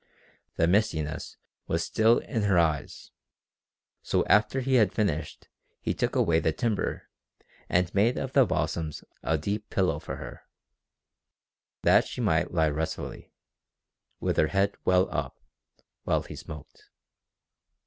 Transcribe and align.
The 0.55 0.65
mistiness 0.67 1.37
was 1.67 1.83
still 1.83 2.17
in 2.17 2.41
her 2.41 2.57
eyes, 2.57 3.11
so 4.01 4.25
after 4.25 4.59
he 4.61 4.73
had 4.73 4.91
finished 4.91 5.47
he 5.79 5.93
took 5.93 6.15
away 6.15 6.39
the 6.39 6.51
timber 6.51 7.07
and 7.69 7.93
made 7.93 8.17
of 8.17 8.33
the 8.33 8.47
balsams 8.47 9.03
a 9.21 9.37
deep 9.37 9.69
pillow 9.69 9.99
for 9.99 10.15
her, 10.15 10.41
that 11.83 12.07
she 12.07 12.19
might 12.19 12.51
lie 12.51 12.69
restfully, 12.69 13.31
with 14.19 14.37
her 14.37 14.47
head 14.47 14.73
well 14.85 15.07
up, 15.15 15.39
while 16.01 16.23
he 16.23 16.35
smoked. 16.35 16.89